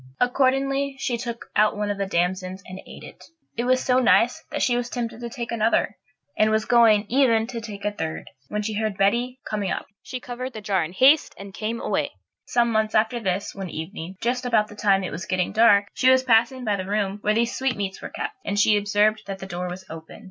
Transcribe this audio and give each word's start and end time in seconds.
Accordingly, 0.19 0.95
she 0.97 1.15
took 1.15 1.51
out 1.55 1.77
one 1.77 1.91
of 1.91 1.99
the 1.99 2.07
damsons 2.07 2.63
and 2.65 2.79
ate 2.87 3.03
it. 3.03 3.23
It 3.55 3.65
was 3.65 3.83
so 3.83 3.99
nice 3.99 4.43
that 4.49 4.63
she 4.63 4.75
was 4.75 4.89
tempted 4.89 5.19
to 5.21 5.29
take 5.29 5.51
another; 5.51 5.95
and 6.35 6.49
was 6.49 6.65
going 6.65 7.05
even 7.07 7.45
to 7.45 7.61
take 7.61 7.85
a 7.85 7.91
third, 7.91 8.27
when 8.47 8.63
she 8.63 8.73
heard 8.73 8.97
Betty 8.97 9.39
coming 9.47 9.69
up. 9.69 9.85
She 10.01 10.19
covered 10.19 10.53
the 10.53 10.59
jar 10.61 10.83
in 10.83 10.91
haste 10.93 11.35
and 11.37 11.53
came 11.53 11.79
away. 11.79 12.13
Some 12.47 12.71
months 12.71 12.95
after 12.95 13.19
this, 13.19 13.53
one 13.53 13.69
evening, 13.69 14.15
just 14.21 14.43
about 14.43 14.69
the 14.69 14.75
time 14.75 15.03
it 15.03 15.11
was 15.11 15.27
getting 15.27 15.51
dark, 15.51 15.85
she 15.93 16.09
was 16.09 16.23
passing 16.23 16.65
by 16.65 16.77
the 16.77 16.87
room 16.89 17.19
where 17.21 17.35
these 17.35 17.55
sweetmeats 17.55 18.01
were 18.01 18.09
kept, 18.09 18.33
and 18.43 18.59
she 18.59 18.77
observed 18.77 19.21
that 19.27 19.37
the 19.37 19.45
door 19.45 19.69
was 19.69 19.85
open. 19.87 20.19